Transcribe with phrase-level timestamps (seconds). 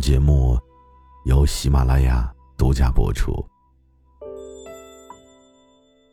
[0.00, 0.58] 节目
[1.26, 3.32] 由喜马拉雅独家播出。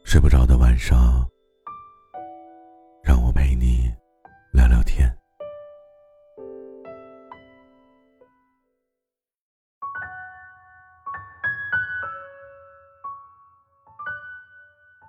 [0.04, 1.26] 睡不着的晚上，
[3.02, 3.90] 让我陪你
[4.52, 5.12] 聊聊天。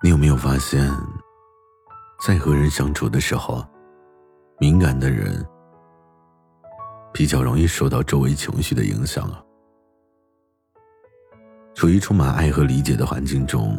[0.01, 0.89] 你有没有发现，
[2.25, 3.67] 在和人相处的时候，
[4.59, 5.45] 敏感的人？
[7.19, 9.43] 比较容易受到周围情绪的影响啊。
[11.75, 13.77] 处于充满爱和理解的环境中，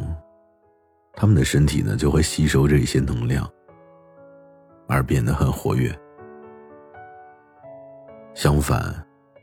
[1.13, 3.49] 他们的身体呢就会吸收这些能量，
[4.89, 5.89] 而变得很活跃。
[8.33, 8.93] 相反，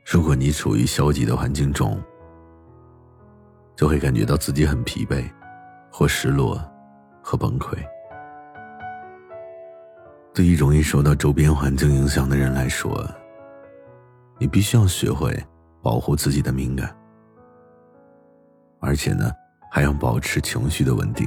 [0.04, 1.98] 如果你处于消极的环境中，
[3.76, 5.24] 就会感觉到自己很疲惫，
[5.90, 6.62] 或失落，
[7.22, 7.78] 和崩溃。
[10.34, 13.02] 对于容易受到周边环境影响的人来说，
[14.38, 15.34] 你必须要学会
[15.82, 16.94] 保护自己的敏感，
[18.80, 19.30] 而且呢，
[19.70, 21.26] 还要保持情绪的稳定。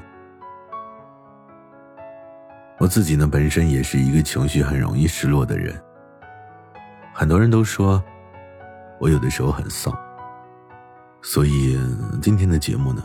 [2.77, 5.75] 我自己呢，本身也是一个情绪很容易失落的人。
[7.13, 8.01] 很多人都说
[8.99, 9.93] 我有的时候很丧，
[11.21, 11.77] 所以
[12.21, 13.01] 今天的节目呢，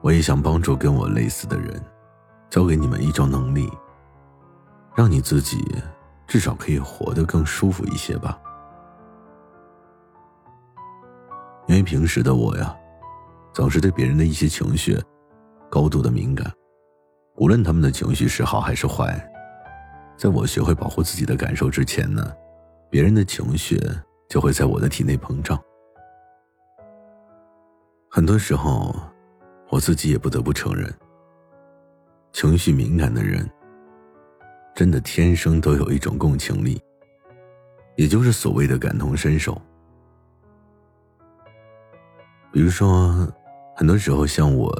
[0.00, 1.80] 我也想帮助跟我类似的人，
[2.50, 3.70] 教给你们一种能力，
[4.96, 5.64] 让你自己
[6.26, 8.36] 至少可以活得更舒服一些吧。
[11.82, 12.76] 平时的我呀，
[13.52, 14.96] 总是对别人的一些情绪
[15.70, 16.52] 高度的敏感，
[17.36, 19.18] 无论他们的情绪是好还是坏，
[20.16, 22.32] 在我学会保护自己的感受之前呢，
[22.90, 23.80] 别人的情绪
[24.28, 25.58] 就会在我的体内膨胀。
[28.10, 28.94] 很多时候，
[29.70, 30.92] 我自己也不得不承认，
[32.32, 33.50] 情绪敏感的人
[34.74, 36.80] 真的天生都有一种共情力，
[37.96, 39.60] 也就是所谓的感同身受。
[42.52, 43.26] 比如说，
[43.74, 44.70] 很多时候像我，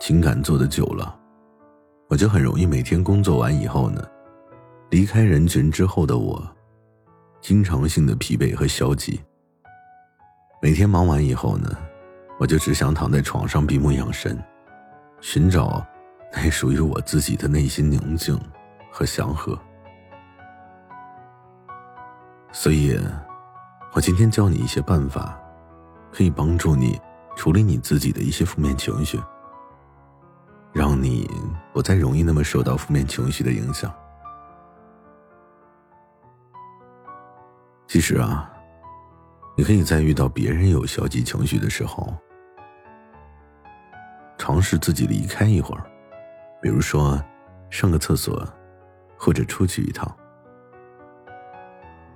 [0.00, 1.14] 情感做的久了，
[2.08, 4.02] 我就很容易每天工作完以后呢，
[4.88, 6.42] 离开人群之后的我，
[7.42, 9.20] 经常性的疲惫和消极。
[10.62, 11.68] 每天忙完以后呢，
[12.38, 14.42] 我就只想躺在床上闭目养神，
[15.20, 15.86] 寻找
[16.32, 18.40] 那属于我自己的内心宁静
[18.90, 19.58] 和祥和。
[22.50, 22.98] 所以，
[23.92, 25.38] 我今天教你一些办法。
[26.12, 27.00] 可以帮助你
[27.36, 29.20] 处理你自己的一些负面情绪，
[30.72, 31.30] 让你
[31.72, 33.92] 不再容易那么受到负面情绪的影响。
[37.86, 38.50] 其实啊，
[39.56, 42.12] 你可以在遇到别人有消极情绪的时候，
[44.38, 45.84] 尝试自己离开一会儿，
[46.60, 47.22] 比如说
[47.70, 48.46] 上个厕所，
[49.18, 50.10] 或者出去一趟。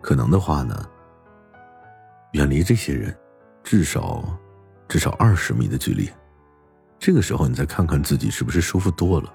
[0.01, 0.75] 可能的话呢，
[2.33, 3.15] 远离这些人。
[3.71, 4.25] 至少，
[4.89, 6.11] 至少二十米的距离。
[6.99, 9.33] 这个时候，你再看看自己是不是舒服多了。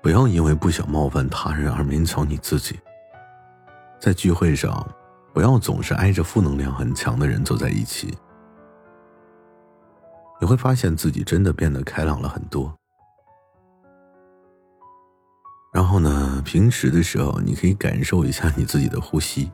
[0.00, 2.78] 不要因为不想冒犯他人而勉强你自己。
[3.98, 4.88] 在聚会上，
[5.34, 8.16] 不要总是挨着负能量很强的人坐在一起。
[10.40, 12.72] 你会发现自己真的变得开朗了很多。
[15.72, 19.50] 然后呢，平时的时候，你可以感受一下你自己的呼吸。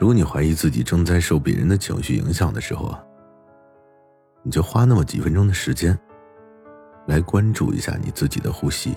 [0.00, 3.04] 如果你怀疑自己正在受别人的情绪影响的时候啊，
[4.42, 5.96] 你就花那么几分钟的时间，
[7.06, 8.96] 来关注一下你自己的呼吸。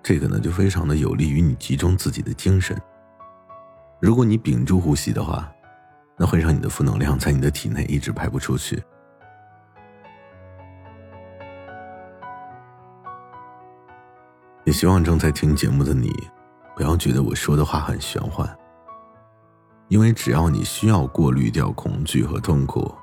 [0.00, 2.80] 这个呢，就非常的有利于你集中自己的精神。
[3.98, 5.52] 如果你屏住呼吸的话，
[6.16, 8.80] 那会让你的负能量在你的体内一直排不出去。
[14.62, 16.12] 也希望正在听节目的你。
[16.76, 18.46] 不要觉得我说的话很玄幻，
[19.88, 22.94] 因为只要你需要过滤掉恐惧和痛苦，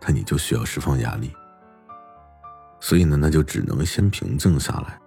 [0.00, 1.30] 那你就需要释放压力。
[2.80, 4.98] 所以呢，那就只能先平静下来。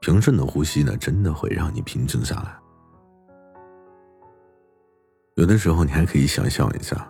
[0.00, 2.58] 平顺的呼吸呢，真的会让你平静下来。
[5.36, 7.08] 有的时候，你还可以想象一下，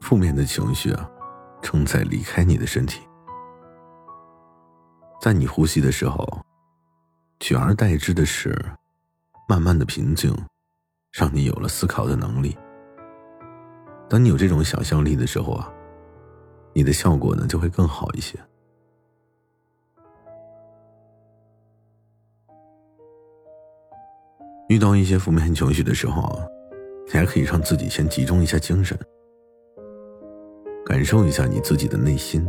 [0.00, 1.06] 负面的情绪啊，
[1.60, 3.02] 正在离开你的身体。
[5.20, 6.40] 在你呼吸的时候，
[7.40, 8.58] 取而代之的是
[9.48, 10.34] 慢慢的平静，
[11.12, 12.56] 让你有了思考的能力。
[14.08, 15.72] 当你有这种想象力的时候啊，
[16.72, 18.36] 你的效果呢就会更好一些。
[24.68, 26.44] 遇到一些负面情绪的时候啊，
[27.06, 28.98] 你还可以让自己先集中一下精神，
[30.84, 32.44] 感受一下你自己的内心，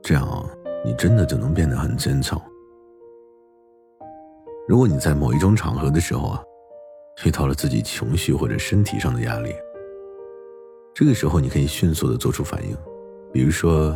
[0.00, 0.48] 这样啊
[0.84, 2.40] 你真的就能变得很坚强。
[4.70, 6.40] 如果你在某一种场合的时候啊，
[7.24, 9.52] 遇到了自己情绪或者身体上的压力，
[10.94, 12.76] 这个时候你可以迅速的做出反应，
[13.32, 13.92] 比如说，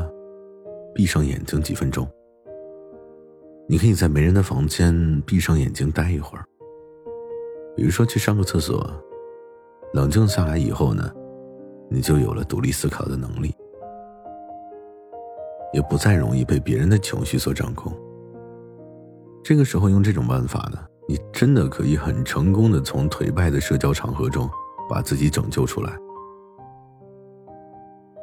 [0.92, 2.04] 闭上眼睛几分钟，
[3.68, 6.44] 你可以在没人的房间闭上眼睛待一会儿。
[7.76, 8.84] 比如说去上个厕所，
[9.92, 11.08] 冷静下来以后呢，
[11.88, 13.54] 你就有了独立思考的能力，
[15.72, 17.96] 也不再容易被别人的情绪所掌控。
[19.44, 24.48] 这个时候用这种办法呢，你真的可以很成功的从颓败的社交场合中
[24.88, 25.92] 把自己拯救出来，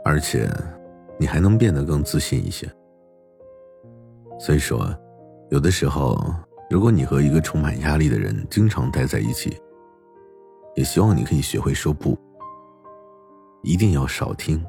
[0.04, 0.50] 而且
[1.20, 2.68] 你还能变得更自信一些。
[4.40, 4.94] 所以说，
[5.50, 6.20] 有的时候。
[6.72, 9.58] 如果你和一个充满压力的人经常待在一起，
[10.74, 12.18] 也希望你可以学会说不。
[13.62, 14.66] 一定要少听，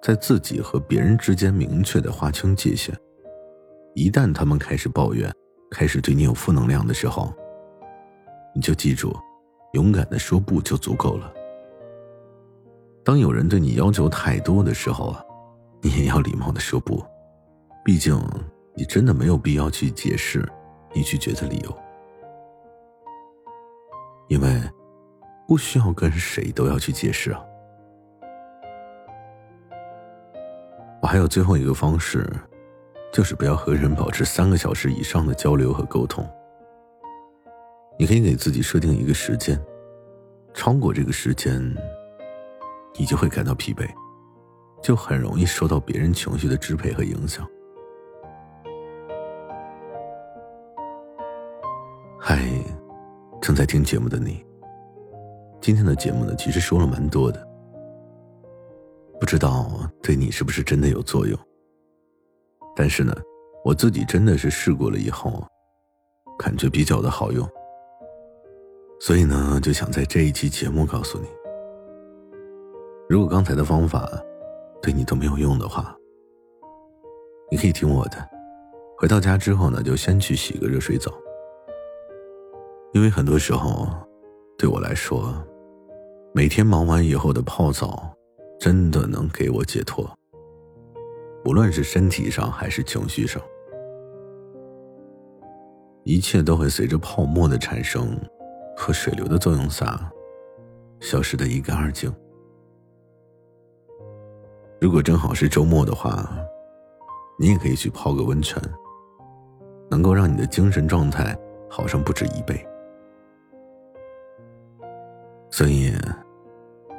[0.00, 2.96] 在自己和别人之间明确的划清界限。
[3.96, 5.28] 一旦他们开始抱怨，
[5.70, 7.32] 开始对你有负能量的时候，
[8.54, 9.16] 你就记住，
[9.72, 11.32] 勇敢的说不就足够了。
[13.04, 15.24] 当有人对你要求太多的时候啊，
[15.80, 17.04] 你也要礼貌的说不，
[17.84, 18.18] 毕竟
[18.74, 20.46] 你真的没有必要去解释。
[20.94, 21.78] 你拒绝的理由，
[24.28, 24.58] 因为
[25.46, 27.44] 不需要跟谁都要去解释啊。
[31.02, 32.26] 我还有最后一个方式，
[33.12, 36.28] 就是不要和人保持三个小时以上的交流和沟通。
[37.98, 39.60] 你可以给自己设定一个时间，
[40.54, 41.60] 超过这个时间，
[42.96, 43.88] 你就会感到疲惫，
[44.80, 47.44] 就很容易受到别人情绪的支配和影响。
[52.20, 52.38] 嗨，
[53.40, 54.44] 正在听节目的你，
[55.60, 57.48] 今天的节目呢，其实说了蛮多的，
[59.18, 61.36] 不知道对你是不是真的有作用。
[62.80, 63.12] 但是呢，
[63.64, 65.44] 我自己真的是试过了以后，
[66.38, 67.44] 感觉比较的好用，
[69.00, 71.26] 所以呢，就想在这一期节目告诉你，
[73.08, 74.08] 如果刚才的方法
[74.80, 75.92] 对你都没有用的话，
[77.50, 78.16] 你可以听我的，
[78.96, 81.12] 回到家之后呢，就先去洗个热水澡。
[82.92, 83.88] 因为很多时候，
[84.56, 85.34] 对我来说，
[86.32, 88.08] 每天忙完以后的泡澡，
[88.60, 90.08] 真的能给我解脱。
[91.44, 93.40] 无论是身体上还是情绪上，
[96.04, 98.18] 一切都会随着泡沫的产生
[98.76, 100.10] 和水流的作用下，
[101.00, 102.12] 消失的一干二净。
[104.80, 106.28] 如果正好是周末的话，
[107.38, 108.62] 你也可以去泡个温泉，
[109.90, 111.36] 能够让你的精神状态
[111.68, 112.64] 好上不止一倍。
[115.50, 115.92] 所以，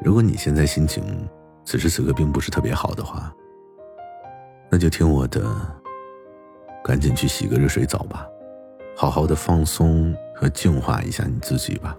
[0.04, 1.28] 如果你现在心情
[1.64, 3.34] 此时此刻并不是特别好的话，
[4.70, 5.44] 那就听我的，
[6.84, 8.28] 赶紧去洗个热水澡吧，
[8.96, 11.98] 好好的放松和净化一下你自己吧。